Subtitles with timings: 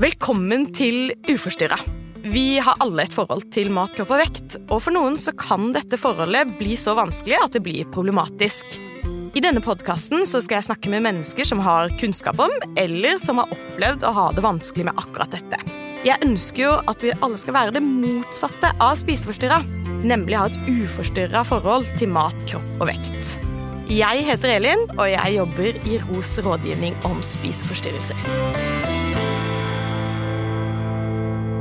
[0.00, 1.76] Velkommen til Uforstyrra.
[2.32, 5.74] Vi har alle et forhold til mat, kropp og vekt, og for noen så kan
[5.74, 8.78] dette forholdet bli så vanskelig at det blir problematisk.
[9.36, 13.52] I denne podkasten skal jeg snakke med mennesker som har kunnskap om, eller som har
[13.52, 15.60] opplevd å ha det vanskelig med akkurat dette.
[16.08, 19.60] Jeg ønsker jo at vi alle skal være det motsatte av spiseforstyrra,
[20.00, 23.36] nemlig ha et uforstyrra forhold til mat, kropp og vekt.
[23.92, 28.79] Jeg heter Elin, og jeg jobber i ROS rådgivning om spiseforstyrrelser.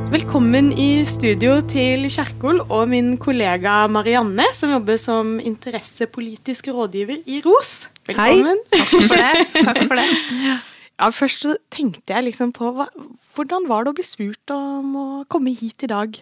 [0.10, 7.38] Velkommen i studio til Kjerkol og min kollega Marianne, som jobber som interessepolitisk rådgiver i
[7.46, 7.84] ROS.
[8.10, 8.58] Velkommen.
[8.74, 8.80] Hei.
[8.82, 9.44] Takk for det.
[9.68, 10.08] Takk for det.
[11.00, 12.90] Ja, først tenkte jeg liksom på hva,
[13.38, 16.18] hvordan var det å bli spurt om å komme hit i dag?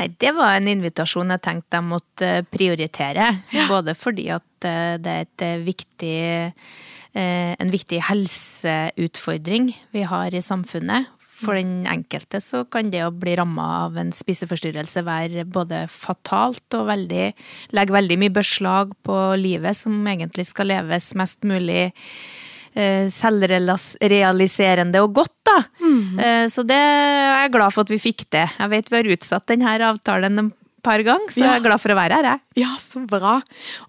[0.00, 3.28] Nei, det var en invitasjon jeg tenkte jeg måtte prioritere.
[3.54, 3.68] Ja.
[3.70, 10.34] Både fordi at eh, det er et eh, viktig eh, en viktig helseutfordring vi har
[10.34, 11.12] i samfunnet.
[11.34, 16.76] For den enkelte så kan det å bli ramma av en spiseforstyrrelse være både fatalt
[16.78, 17.26] og veldig,
[17.74, 25.14] legge veldig mye beslag på livet som egentlig skal leves mest mulig eh, selvrealiserende og
[25.18, 25.58] godt, da.
[25.82, 26.18] Mm.
[26.18, 28.46] Eh, så det er jeg glad for at vi fikk det.
[28.58, 30.52] Jeg vet vi har utsatt denne avtalen en
[30.84, 31.46] par ganger, så ja.
[31.48, 32.64] jeg er glad for å være her, jeg.
[32.64, 33.38] Ja, så bra.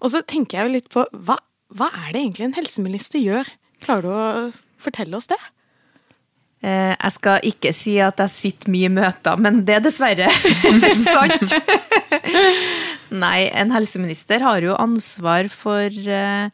[0.00, 1.38] Og så tenker jeg jo litt på hva,
[1.76, 3.46] hva er det egentlig en helseminister gjør?
[3.84, 5.38] Klarer du å fortelle oss det?
[6.66, 10.30] Eh, jeg skal ikke si at jeg sitter mye i møter, men det er dessverre
[11.04, 11.54] sant.
[13.22, 16.50] Nei, en helseminister har jo ansvar for eh,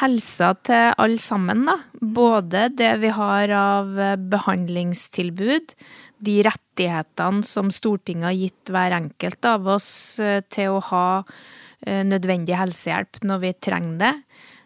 [0.00, 1.78] helsa til alle sammen, da.
[2.00, 5.76] Både det vi har av eh, behandlingstilbud,
[6.20, 9.88] de rettighetene som Stortinget har gitt hver enkelt av oss
[10.52, 11.06] til å ha
[11.80, 14.10] nødvendig helsehjelp når vi trenger det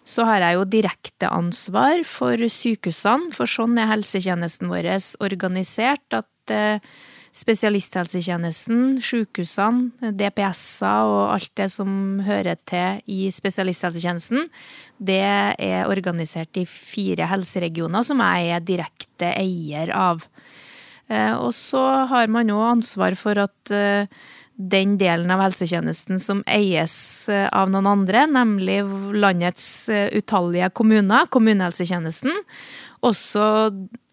[0.04, 4.90] så har jeg jo direkte ansvar for sykehusene, for sånn er helsetjenesten vår
[5.24, 6.04] organisert.
[6.12, 6.84] At eh,
[7.34, 14.46] spesialisthelsetjenesten, sykehusene, DPS-er og alt det som hører til i spesialisthelsetjenesten,
[15.02, 20.28] det er organisert i fire helseregioner som jeg er direkte eier av.
[21.08, 24.06] Eh, og så har man òg ansvar for at eh,
[24.54, 26.94] den delen av helsetjenesten som eies
[27.32, 28.80] eh, av noen andre, nemlig
[29.16, 32.38] landets eh, utallige kommuner, kommunehelsetjenesten,
[33.04, 33.44] også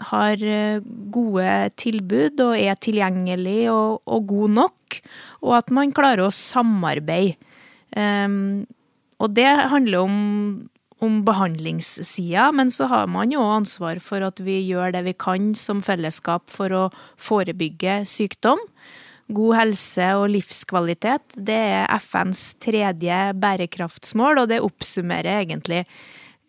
[0.10, 0.82] har eh,
[1.14, 5.00] gode tilbud og er tilgjengelig og, og god nok,
[5.46, 7.38] og at man klarer å samarbeide.
[7.92, 8.64] Um,
[9.20, 10.20] og det handler om,
[11.04, 15.52] om behandlingssida, men så har man jo ansvar for at vi gjør det vi kan
[15.60, 16.86] som fellesskap for å
[17.20, 18.64] forebygge sykdom.
[19.36, 25.84] God helse og livskvalitet, det er FNs tredje bærekraftsmål, og det oppsummerer egentlig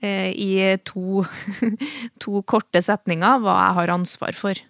[0.03, 0.53] eh, i
[0.87, 1.25] to,
[2.23, 4.65] to, korte setninger hva jeg har ansvar for.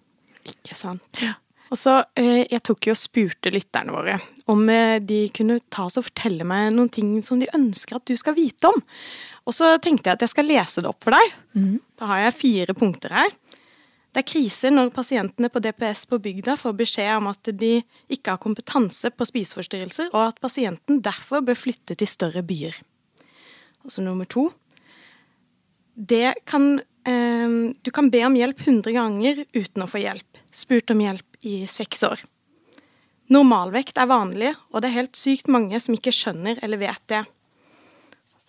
[0.48, 1.08] Ikke sant.
[1.22, 1.36] Ja.
[1.72, 4.18] Og så, eh, Jeg tok jo og spurte lytterne våre
[4.52, 8.04] om eh, de kunne ta oss og fortelle meg noen ting som de ønsker at
[8.04, 8.82] du skal vite om.
[9.48, 11.32] Og så tenkte jeg at jeg skal lese det opp for deg.
[11.56, 11.78] Mm.
[11.96, 13.32] Da har jeg fire punkter her.
[14.12, 17.78] Det er krise når pasientene på DPS på bygda får beskjed om at de
[18.12, 22.76] ikke har kompetanse på spiseforstyrrelser, og at pasienten derfor bør flytte til større byer.
[23.82, 24.50] Og så nummer to.
[26.44, 30.44] Kan, eh, du kan be om hjelp 100 ganger uten å få hjelp.
[30.52, 32.20] Spurt om hjelp i seks år.
[33.32, 37.24] Normalvekt er vanlig, og det er helt sykt mange som ikke skjønner eller vet det.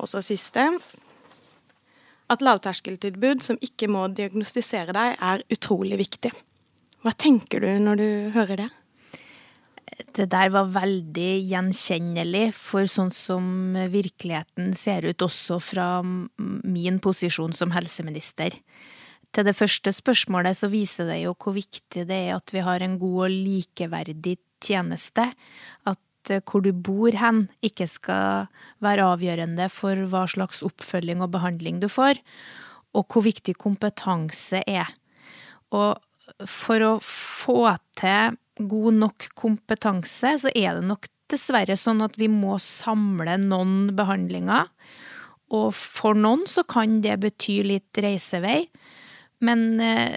[0.01, 0.67] Og så siste
[2.31, 6.31] at lavterskeltilbud som ikke må diagnostisere deg, er utrolig viktig.
[7.03, 8.07] Hva tenker du når du
[8.37, 8.69] hører det?
[10.15, 17.53] Det der var veldig gjenkjennelig for sånn som virkeligheten ser ut, også fra min posisjon
[17.53, 18.55] som helseminister.
[19.33, 22.85] Til det første spørsmålet så viser det jo hvor viktig det er at vi har
[22.85, 25.27] en god og likeverdig tjeneste.
[25.89, 25.99] At
[26.47, 28.47] hvor du bor hen, ikke skal
[28.83, 32.21] være avgjørende for hva slags oppfølging og behandling du får,
[32.93, 34.93] og hvor viktig kompetanse er.
[35.73, 35.97] Og
[36.49, 38.37] for å få til
[38.69, 44.69] god nok kompetanse, så er det nok dessverre sånn at vi må samle noen behandlinger.
[45.53, 48.63] Og for noen så kan det bety litt reisevei.
[49.43, 50.15] Men eh,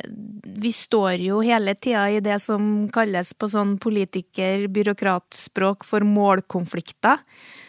[0.56, 7.18] vi står jo hele tida i det som kalles på sånn politiker-byråkratspråk for målkonflikter.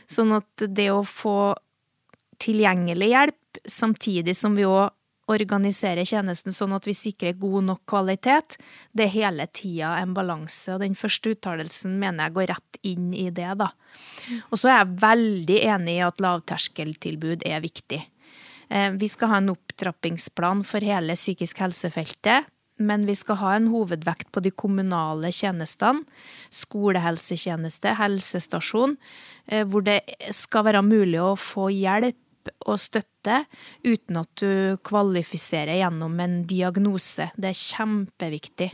[0.07, 1.55] Sånn at det å få
[2.39, 4.89] tilgjengelig hjelp, samtidig som vi òg
[5.27, 8.55] organiserer tjenesten sånn at vi sikrer god nok kvalitet,
[8.95, 10.75] det er hele tida en balanse.
[10.75, 13.71] Og den første uttalelsen mener jeg går rett inn i det, da.
[14.51, 18.01] Og så er jeg veldig enig i at lavterskeltilbud er viktig.
[18.69, 22.53] Eh, vi skal ha en opptrappingsplan for hele psykisk helsefeltet.
[22.79, 26.03] men vi skal ha en hovedvekt på de kommunale tjenestene.
[26.53, 28.97] Skolehelsetjeneste, helsestasjon,
[29.47, 32.15] eh, hvor det skal være mulig å få hjelp
[32.67, 33.45] og støtte
[33.83, 37.31] uten at du kvalifiserer gjennom en diagnose.
[37.35, 38.69] Det er kjempeviktig.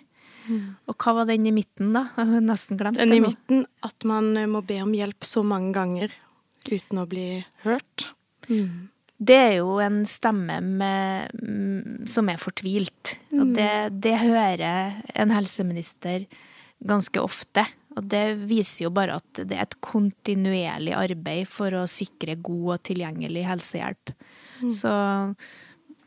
[0.50, 0.76] Mm.
[0.92, 2.10] Og hva var den i midten, da?
[2.18, 3.08] Jeg har nesten glemt den.
[3.14, 6.12] Den i midten, at man må be om hjelp så mange ganger
[6.68, 8.10] uten å bli hørt.
[8.50, 8.90] Mm.
[9.24, 13.16] Det er jo en stemme med, mm, som er fortvilt.
[13.32, 13.54] Og mm.
[13.58, 13.72] det,
[14.04, 16.26] det hører en helseminister
[16.84, 17.66] ganske ofte.
[17.98, 22.78] Og det viser jo bare at det er et kontinuerlig arbeid for å sikre god
[22.78, 24.14] og tilgjengelig helsehjelp.
[24.64, 24.72] Mm.
[24.74, 24.94] Så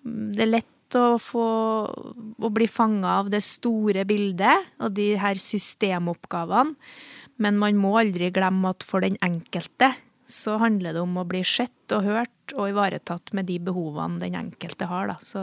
[0.03, 1.47] det er lett å få
[1.87, 6.77] å bli fanga av det store bildet og de her systemoppgavene.
[7.43, 9.91] Men man må aldri glemme at for den enkelte
[10.27, 14.35] så handler det om å bli sett og hørt og ivaretatt med de behovene den
[14.39, 15.13] enkelte har.
[15.13, 15.17] Da.
[15.23, 15.43] Så,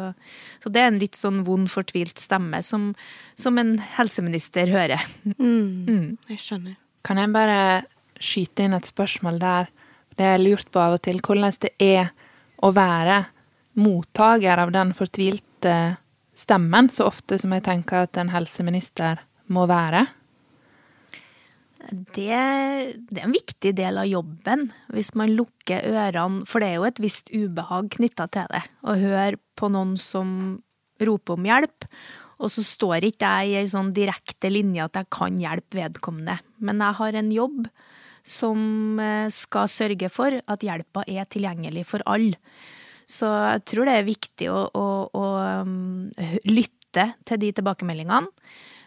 [0.64, 2.92] så det er en litt sånn vond, fortvilt stemme som,
[3.40, 5.04] som en helseminister hører.
[5.38, 6.08] Mm, mm.
[6.34, 6.78] Jeg skjønner.
[7.04, 7.60] Kan jeg bare
[8.24, 9.72] skyte inn et spørsmål der?
[10.14, 12.12] Det er lurt på av og til, hvordan det er
[12.64, 13.24] å være
[13.80, 15.78] mottaker av den fortvilte
[16.38, 20.06] stemmen, så ofte som jeg tenker at en helseminister må være?
[21.92, 22.32] Det,
[23.10, 26.86] det, er en viktig del av jobben, hvis man lukker ørene, for det er jo
[26.88, 28.64] et visst ubehag knytta til det.
[28.88, 30.30] Å høre på noen som
[31.04, 31.88] roper om hjelp,
[32.44, 36.38] og så står ikke jeg i ei sånn direkte linje at jeg kan hjelpe vedkommende.
[36.64, 37.68] Men jeg har en jobb
[38.24, 42.40] som eh, skal sørge for at hjelpa er tilgjengelig for alle.
[43.10, 45.26] Så jeg tror det er viktig å, å, å
[45.68, 46.08] um,
[46.48, 48.32] lytte til de tilbakemeldingene.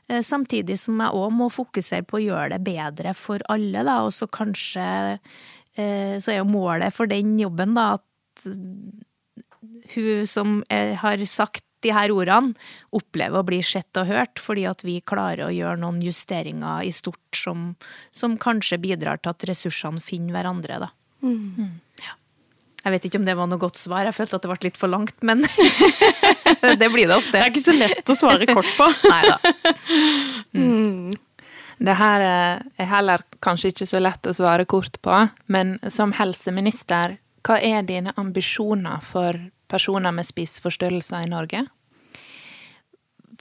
[0.08, 4.00] Eh, samtidig som jeg òg må fokusere på å gjøre det bedre for alle, da,
[4.06, 4.86] og så kanskje
[5.76, 8.46] eh, Så er jo målet for den jobben, da, at
[9.94, 12.54] hun som har sagt de her ordene,
[12.96, 16.92] opplever å bli sett og hørt, fordi at vi klarer å gjøre noen justeringer i
[16.94, 17.74] stort som,
[18.14, 20.90] som kanskje bidrar til at ressursene finner hverandre, da.
[21.24, 21.76] Mm.
[22.86, 24.76] Jeg vet ikke om det var noe godt svar, jeg følte at det ble litt
[24.78, 25.40] for langt, men
[26.80, 27.32] det blir det ofte.
[27.34, 28.86] Det er ikke så lett å svare kort på.
[29.10, 29.38] Nei da.
[30.54, 31.16] Mm.
[31.82, 35.18] Det her er heller kanskje ikke så lett å svare kort på,
[35.50, 39.34] men som helseminister, hva er dine ambisjoner for
[39.66, 41.66] personer med spiseforstyrrelser i Norge?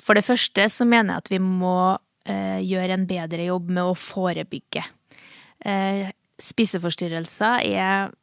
[0.01, 3.93] For det første så mener jeg at vi må eh, gjøre en bedre jobb med
[3.93, 4.89] å forebygge.
[5.61, 6.09] Eh,
[6.41, 8.13] spiseforstyrrelser er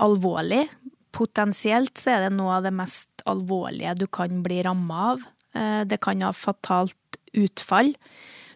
[0.00, 0.66] alvorlig.
[1.12, 5.26] Potensielt så er det noe av det mest alvorlige du kan bli ramma av.
[5.54, 7.94] Eh, det kan ha fatalt utfall.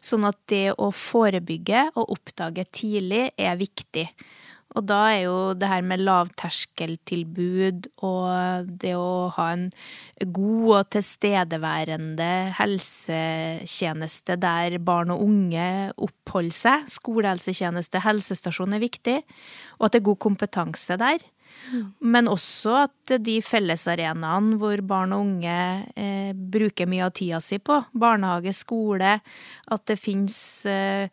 [0.04, 4.06] Sånn at det å forebygge og oppdage tidlig er viktig.
[4.76, 9.70] Og da er jo det her med lavterskeltilbud og det å ha en
[10.20, 12.28] god og tilstedeværende
[12.58, 19.16] helsetjeneste der barn og unge oppholder seg, skolehelsetjeneste, helsestasjon er viktig,
[19.78, 21.24] og at det er god kompetanse der.
[21.72, 21.86] Mm.
[22.12, 25.56] Men også at de fellesarenaene hvor barn og unge
[25.96, 29.16] eh, bruker mye av tida si på, barnehage, skole,
[29.72, 30.36] at det fins
[30.68, 31.08] eh,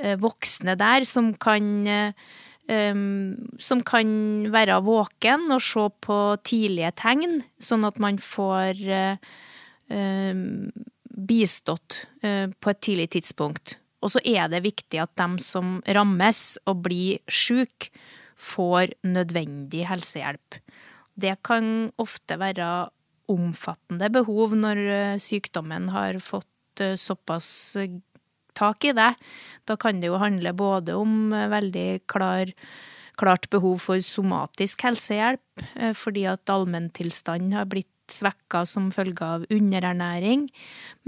[0.00, 2.32] eh, voksne der som kan eh,
[2.64, 4.08] Um, som kan
[4.48, 6.16] være våken og se på
[6.48, 10.62] tidlige tegn, sånn at man får uh,
[11.28, 13.76] bistått uh, på et tidlig tidspunkt.
[14.00, 17.92] Og så er det viktig at dem som rammes og blir syke,
[18.40, 20.56] får nødvendig helsehjelp.
[21.14, 22.88] Det kan ofte være
[23.30, 26.48] omfattende behov når uh, sykdommen har fått
[26.98, 27.76] såpass
[28.56, 29.12] tak i det.
[29.68, 32.52] Da kan det jo handle både om eh, veldig klar,
[33.20, 39.44] klart behov for somatisk helsehjelp, eh, fordi at allmenntilstanden har blitt svekka som følge av
[39.48, 40.44] underernæring,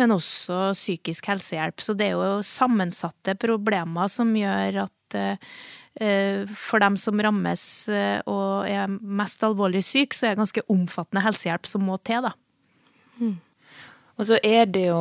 [0.00, 1.82] men også psykisk helsehjelp.
[1.84, 7.66] Så det er jo sammensatte problemer som gjør at uh, for dem som rammes
[8.32, 12.32] og er mest alvorlig syk, så er det ganske omfattende helsehjelp som må til, da.
[13.20, 13.36] Mm.
[14.16, 15.00] Og så er det jo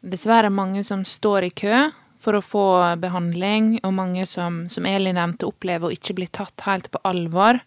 [0.00, 1.90] dessverre mange som står i kø
[2.20, 2.66] for å få
[3.00, 7.60] behandling, og mange som, som Eli nevnte, opplever å ikke bli tatt helt på alvor.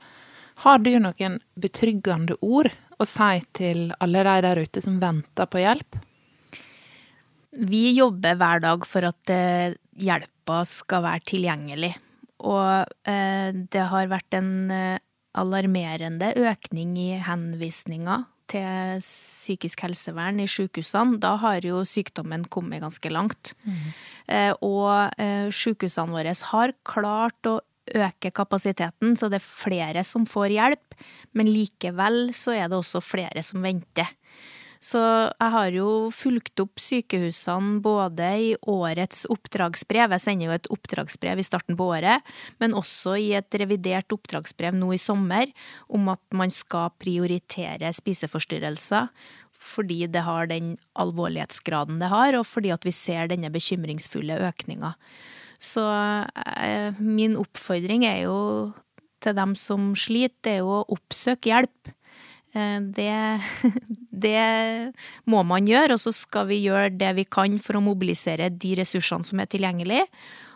[0.62, 2.70] Har du noen betryggende ord
[3.02, 5.98] å si til alle de der ute som venter på hjelp?
[7.54, 11.92] Vi jobber hver dag for at eh, hjelpa skal være tilgjengelig.
[12.50, 15.02] Og eh, det har vært en eh,
[15.38, 23.12] alarmerende økning i henvisninger til psykisk helsevern i sykehusene, da har jo sykdommen kommet ganske
[23.12, 23.56] langt.
[23.66, 23.86] Mm.
[24.64, 27.58] Og eh, sykehusene våre har klart å
[27.92, 30.98] øke kapasiteten, så det er flere som får hjelp.
[31.36, 34.10] Men likevel så er det også flere som venter.
[34.84, 40.68] Så jeg har jo fulgt opp sykehusene både i årets oppdragsbrev, jeg sender jo et
[40.75, 45.54] oppdragsbrev i starten på året, men også i et revidert oppdragsbrev nå i sommer
[45.88, 49.08] om at man skal prioritere spiseforstyrrelser
[49.63, 54.94] fordi det har den alvorlighetsgraden det har, og fordi at vi ser denne bekymringsfulle økninga.
[55.63, 55.84] Så
[56.60, 58.38] eh, min oppfordring er jo
[59.24, 61.94] til dem som sliter, det er jo å oppsøke hjelp.
[62.54, 63.13] Eh, det,
[64.13, 64.93] det,
[65.25, 68.75] må man gjøre, og så skal vi gjøre det vi kan for å mobilisere de
[68.79, 70.05] ressursene som er tilgjengelige.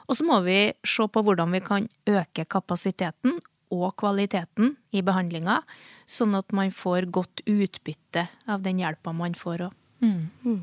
[0.08, 3.40] Og så må vi se på hvordan vi kan øke kapasiteten
[3.74, 5.60] og kvaliteten i behandlinga,
[6.08, 9.78] sånn at man får godt utbytte av den hjelpa man får òg.
[10.06, 10.30] Mm.
[10.46, 10.62] Mm.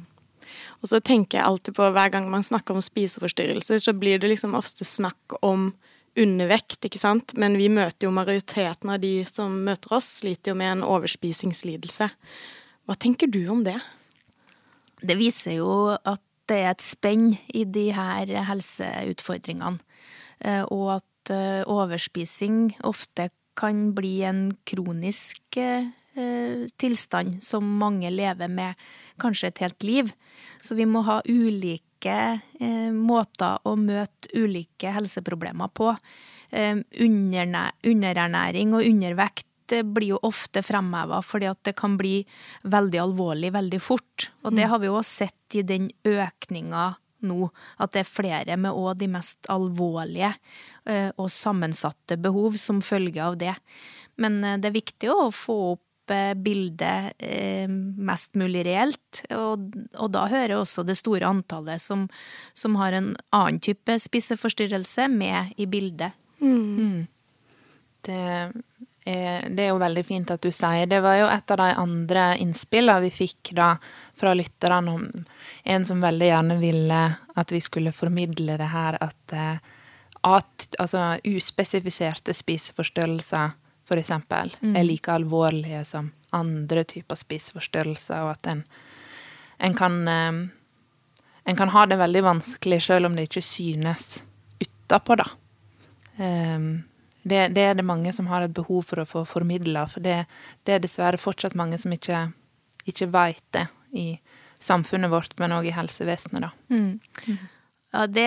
[0.80, 4.30] Og så tenker jeg alltid på hver gang man snakker om spiseforstyrrelser, så blir det
[4.32, 5.72] liksom ofte snakk om
[6.14, 10.58] undervekt, ikke sant, men vi møter jo majoriteten av de som møter oss, sliter jo
[10.60, 12.08] med en overspisingslidelse.
[12.85, 13.79] Hva tenker du om det?
[15.05, 19.81] Det viser jo at det er et spenn i de her helseutfordringene,
[20.45, 25.87] eh, og at Eh, overspising ofte kan bli en kronisk eh,
[26.76, 28.75] tilstand som mange lever med
[29.23, 30.12] kanskje et helt liv.
[30.61, 32.41] Så vi må ha ulike
[32.93, 35.97] måter å møte ulike helseproblemer på.
[36.53, 42.18] Underernæring og undervekt blir jo ofte fremheva fordi at det kan bli
[42.62, 44.28] veldig alvorlig veldig fort.
[44.44, 44.71] Og det mm.
[44.73, 46.92] har vi jo sett i den økninga
[47.25, 47.49] nå
[47.80, 50.33] at det er flere med òg de mest alvorlige
[50.88, 53.54] eh, og sammensatte behov som følge av det.
[54.21, 57.25] Men eh, det er viktig å få opp eh, bildet
[57.64, 62.06] mest mulig reelt, og, og da hører også det store antallet som,
[62.52, 66.16] som, har en annen type spiseforstyrrelse, med i bildet.
[66.44, 66.76] Mm.
[66.76, 67.02] Mm.
[68.04, 68.25] Det
[69.04, 70.87] det er jo veldig fint at du sier.
[70.88, 73.75] Det var jo et av de andre innspillene vi fikk da
[74.16, 75.04] fra lytterne om
[75.64, 77.00] en som veldig gjerne ville
[77.34, 79.61] at vi skulle formidle det her at, eh,
[80.25, 83.52] at altså uspesifiserte spiseforstyrrelser
[83.84, 84.73] for eksempel mm.
[84.73, 88.64] er like alvorlige som andre typer spiseforstyrrelser, og at en,
[89.68, 90.44] en kan eh,
[91.44, 94.23] en kan ha det veldig vanskelig selv om det ikke synes
[94.64, 95.26] utapå, da.
[96.16, 96.84] Um,
[97.25, 100.25] det, det, er det mange som har et behov for å få formidla, for det,
[100.64, 102.26] det, er dessverre fortsatt mange som ikke,
[102.85, 103.66] ikke veit det
[103.97, 104.09] i
[104.61, 106.52] samfunnet vårt, men òg i helsevesenet, da.
[106.73, 107.40] Mm.
[107.95, 108.26] Ja, det,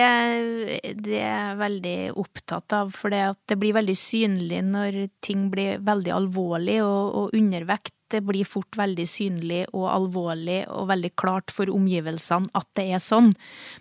[1.04, 5.82] det, er jeg veldig opptatt av, for det, det blir veldig synlig når ting blir
[5.84, 11.52] veldig alvorlig, og, og undervekt det blir fort veldig synlig og alvorlig og veldig klart
[11.52, 13.34] for omgivelsene at det er sånn.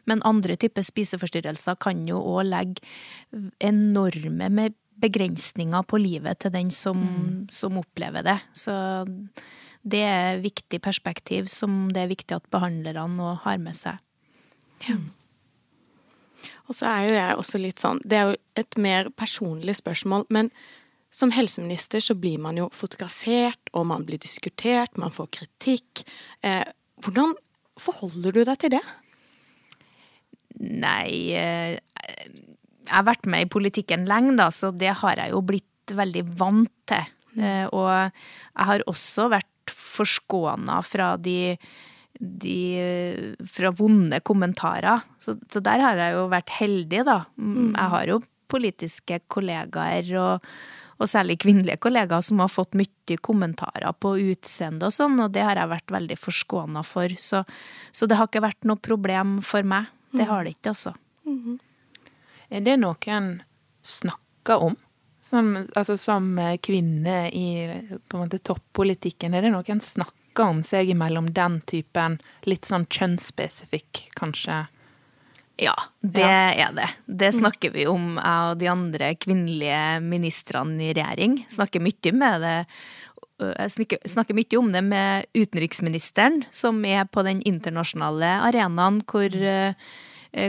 [0.10, 2.84] Men andre typer spiseforstyrrelser kan jo òg legge
[3.64, 7.36] enorme med begrensninger på livet til den som, mm.
[7.54, 8.38] som, opplever det.
[8.58, 8.74] Så
[9.88, 14.02] det er et viktig perspektiv som det er viktig at behandlerne har med seg.
[14.88, 14.98] Ja.
[14.98, 15.14] Mm.
[16.68, 20.28] Og så er jo jeg også litt sånn Det er jo et mer personlig spørsmål,
[20.34, 20.52] men
[21.14, 26.04] som helseminister så blir man jo fotografert, og man blir diskutert, man får kritikk.
[26.44, 26.68] Eh,
[27.02, 27.34] hvordan
[27.80, 28.84] forholder du deg til det?
[30.58, 31.78] Nei eh,
[32.88, 36.24] jeg har vært med i politikken lenge, da, så det har jeg jo blitt veldig
[36.40, 37.12] vant til.
[37.36, 37.44] Mm.
[37.44, 41.58] Eh, og jeg har også vært forskåna fra de,
[42.20, 42.58] de
[43.52, 45.06] fra vonde kommentarer.
[45.20, 47.22] Så, så, der har jeg jo vært heldig, da.
[47.36, 47.76] Mm.
[47.76, 50.48] Jeg har jo politiske kollegaer, og,
[50.98, 55.44] og særlig kvinnelige kollegaer, som har fått mye kommentarer på utseende og sånn, og det
[55.46, 57.12] har jeg vært veldig forskåna for.
[57.20, 57.44] Så,
[57.92, 59.92] så, det har ikke vært noe problem for meg.
[60.16, 60.30] Det mm.
[60.32, 60.96] har det ikke, altså.
[61.28, 61.58] Mm -hmm.
[62.50, 63.42] Er det noen
[63.86, 64.78] snakker om?
[65.22, 67.48] Som, altså som kvinne i
[68.08, 72.16] på en måte toppolitikken, er det noen snakker om seg imellom den typen
[72.48, 74.62] litt sånn kjønnsspesifikk, kanskje?
[75.60, 76.70] Ja, det ja.
[76.70, 76.88] er det.
[77.06, 81.42] Det snakker vi om, jeg og de andre kvinnelige ministrene i regjering.
[81.52, 82.58] Snakker mye med det
[83.38, 89.30] jeg snakker, snakker, mye om det med utenriksministeren, som er på den internasjonale arenaen hvor
[89.30, 89.76] Eh,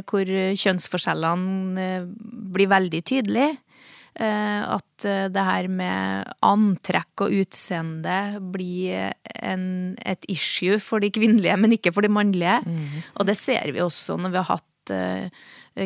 [0.09, 2.07] hvor kjønnsforskjellene eh,
[2.55, 3.57] blir veldig tydelige.
[4.19, 11.59] Eh, at det her med antrekk og utseende blir en, et issue for de kvinnelige,
[11.61, 12.59] men ikke for de mannlige.
[12.67, 12.99] Mm.
[13.21, 14.65] Og det ser vi også når vi har hatt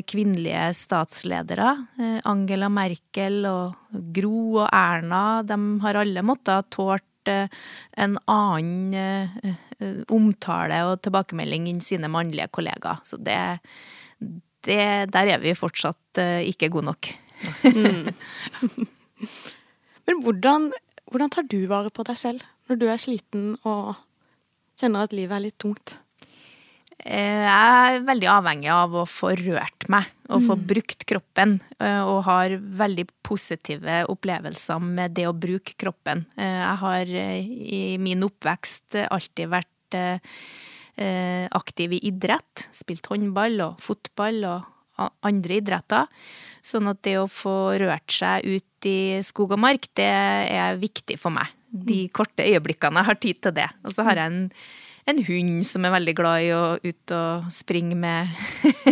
[0.08, 1.72] kvinnelige statsledere.
[2.30, 9.30] Angela Merkel og Gro og Erna, de har alle måttet tålt en annen
[10.12, 13.02] omtale og tilbakemelding enn sine mannlige kollegaer.
[13.06, 13.38] Så det,
[14.66, 17.10] det Der er vi fortsatt eh, ikke gode nok.
[17.64, 18.14] mm.
[20.06, 20.72] Men hvordan,
[21.10, 23.94] hvordan tar du vare på deg selv når du er sliten og
[24.78, 25.98] kjenner at livet er litt tungt?
[27.02, 31.60] Eh, jeg er veldig avhengig av å få rørt meg og få brukt kroppen.
[31.80, 36.26] eh, Og har veldig positive opplevelser med det å bruke kroppen.
[36.38, 39.68] Eh, Jeg har i min oppvekst alltid vært
[41.52, 42.68] aktiv i idrett.
[42.72, 46.06] Spilt håndball og fotball og andre idretter.
[46.62, 51.18] Sånn at det å få rørt seg ut i skog og mark, det er viktig
[51.18, 51.48] for meg.
[51.72, 53.68] De korte øyeblikkene jeg har tid til det.
[53.84, 54.50] Og så har jeg en
[55.10, 58.30] en hund som er veldig glad i å ut og springe med,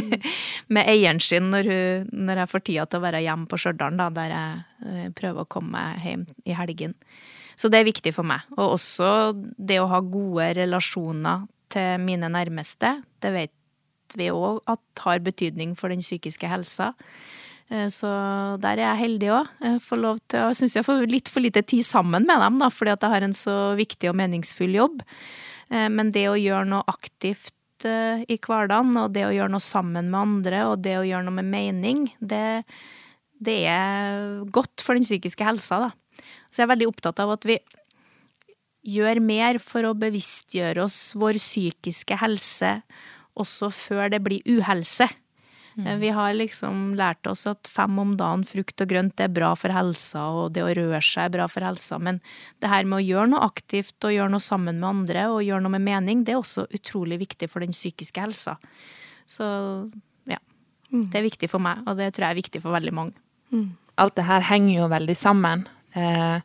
[0.74, 4.00] med eieren sin når, hun, når jeg får tida til å være hjemme på Stjørdal,
[4.16, 6.96] der jeg eh, prøver å komme meg hjem i helgen.
[7.60, 8.46] Så det er viktig for meg.
[8.56, 12.96] Og også det å ha gode relasjoner til mine nærmeste.
[13.22, 16.94] Det vet vi òg at har betydning for den psykiske helsa.
[17.70, 18.10] Eh, Så
[18.58, 19.52] der er jeg heldig òg.
[19.62, 23.14] Jeg syns jeg får litt for lite tid sammen med dem, da, fordi at jeg
[23.14, 25.04] har en så viktig og meningsfull jobb.
[25.70, 29.64] Eh, Men det å gjøre noe aktivt eh, i hverdagen, og det å gjøre noe
[29.64, 32.62] sammen med andre, og det å gjøre noe med mening, det,
[33.40, 36.24] det er godt for den psykiske helsa, da.
[36.50, 37.60] Så jeg er veldig opptatt av at vi
[38.90, 42.78] gjør mer for å bevisstgjøre oss vår psykiske helse
[43.40, 45.06] også før det blir uhelse.
[45.78, 49.54] Eh, Vi har liksom lært oss at fem om dagen frukt og grønt er bra
[49.54, 52.20] for helsa, og det å røre seg er bra for helsa, men
[52.60, 55.62] det her med å gjøre noe aktivt og gjøre noe sammen med andre og gjøre
[55.62, 58.56] noe med mening, det er også utrolig viktig for den psykiske helsa.
[59.26, 59.44] Så
[60.26, 60.38] ja,
[60.90, 63.14] det er viktig for meg, og det tror jeg er viktig for veldig mange.
[64.00, 65.66] Alt det her henger jo veldig sammen.
[65.94, 66.40] Eh,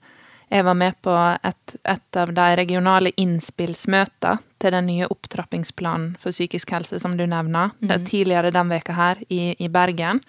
[0.55, 6.35] jeg var med på et, et av de regionale innspillsmøtene til den nye opptrappingsplanen for
[6.35, 10.21] psykisk helse som du nevner, det er tidligere den veka her i, i Bergen,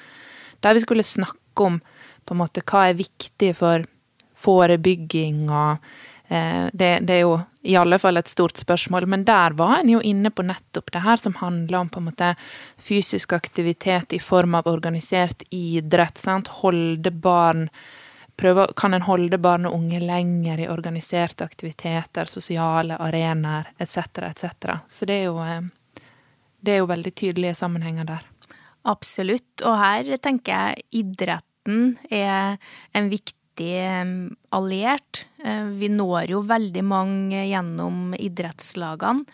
[0.60, 1.78] der vi skulle snakke om
[2.26, 3.86] på en måte hva er viktig for
[4.36, 5.86] forebygging og
[6.28, 9.94] eh, det, det er jo i alle fall et stort spørsmål, men der var en
[9.94, 12.32] jo inne på nettopp det her som handler om på en måte
[12.82, 16.18] fysisk aktivitet i form av organisert idrett.
[16.18, 16.50] sant?
[16.62, 17.66] Holde barn
[18.36, 24.78] prøve, Kan en holde barn og unge lenger i organiserte aktiviteter, sosiale arenaer etc., etc.
[24.88, 25.60] Så det er jo eh,
[26.66, 28.24] det er jo veldig tydelige sammenhenger der.
[28.86, 32.56] Absolutt, og her tenker jeg idretten er
[32.96, 34.14] en viktig eh,
[34.54, 35.26] alliert.
[35.44, 39.26] Eh, Vi når jo veldig mange gjennom idrettslagene.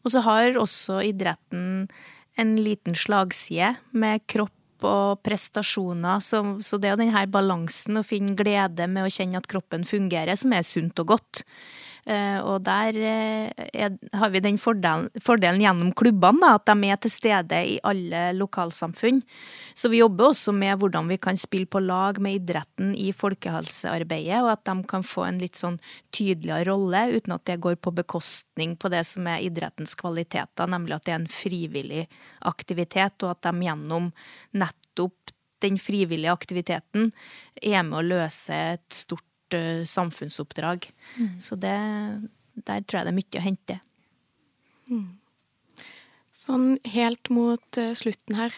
[0.00, 1.88] Og så har også idretten
[2.40, 4.54] en liten slagside med kropp
[4.88, 6.22] og prestasjoner.
[6.24, 9.86] Så, så det er jo denne balansen å finne glede med å kjenne at kroppen
[9.88, 11.44] fungerer, som er sunt og godt.
[12.10, 16.90] Eh, Og der eh, er, har vi den fordelen, fordelen gjennom klubbene, da, at de
[16.90, 19.20] er til stede i alle lokalsamfunn.
[19.78, 24.42] Så vi jobber også med hvordan vi kan spille på lag med idretten i folkehelsearbeidet,
[24.42, 25.78] og at de kan få en litt sånn
[26.10, 30.98] tydeligere rolle, uten at det går på bekostning på det som er idrettens kvaliteter, nemlig
[30.98, 32.06] at det er en frivillig
[32.50, 34.10] aktivitet, og at de gjennom
[34.58, 37.10] nettopp den frivillige aktiviteten
[37.60, 39.26] er med å løse et stort
[39.58, 40.90] eh, samfunnsoppdrag.
[41.42, 41.76] Så det,
[42.54, 43.78] der tror jeg det er mye å hente.
[46.40, 48.54] Sånn helt mot uh, slutten her,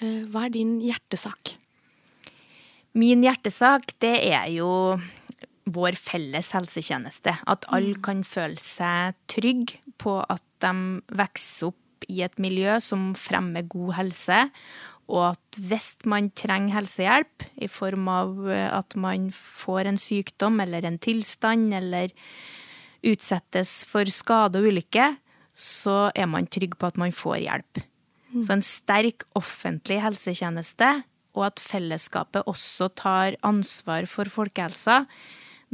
[0.00, 1.56] uh, hva er din hjertesak?
[2.96, 4.70] Min hjertesak, det er jo
[5.66, 7.34] vår felles helsetjeneste.
[7.50, 13.10] At alle kan føle seg trygge på at de vokser opp i et miljø som
[13.18, 14.38] fremmer god helse,
[15.06, 20.58] og at hvis man trenger helsehjelp i form av eh, at man får en sykdom
[20.64, 22.14] eller en tilstand, eller
[23.06, 25.12] utsettes for skade og ulykke,
[25.56, 27.84] så er man trygg på at man får hjelp.
[28.42, 30.90] Så en sterk offentlig helsetjeneste,
[31.36, 35.04] og at fellesskapet også tar ansvar for folkehelsa,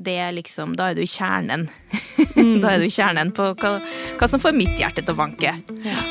[0.03, 1.69] det er liksom, da er du i kjernen.
[2.63, 3.77] da er du i kjernen på hva,
[4.19, 5.57] hva som får mitt hjerte til å banke.
[5.87, 6.05] Ja,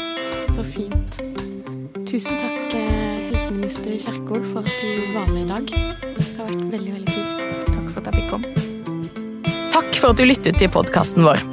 [0.54, 1.22] så fint.
[2.06, 3.11] Tusen takk,
[3.52, 5.72] helseminister Kjerkol, for at du var med i dag.
[6.16, 7.42] Det har vært veldig, veldig fint.
[7.72, 9.68] Takk for at jeg fikk komme.
[9.72, 11.44] Takk for at du lyttet til podkasten vår.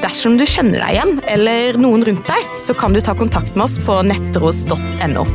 [0.00, 3.66] Dersom du kjenner deg igjen, eller noen rundt deg, så kan du ta kontakt med
[3.66, 5.26] oss på nettros.no.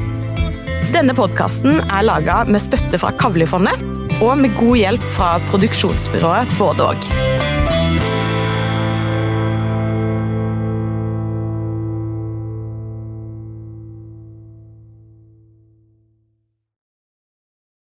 [0.96, 6.94] Denne podkasten er laga med støtte fra Kavlifondet og med god hjelp fra produksjonsbyrået Både
[6.94, 7.10] og.